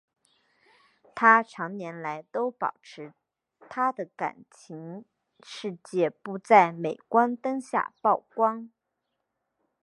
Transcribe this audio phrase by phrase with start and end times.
[1.13, 3.13] 她长年来都保持
[3.69, 5.05] 她的感情
[5.43, 8.71] 世界不在镁光灯下曝光。